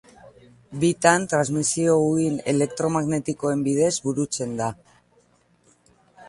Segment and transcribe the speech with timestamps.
[0.83, 4.73] Bietan transmisio uhin elektromagnetikoen bidez burutzen da.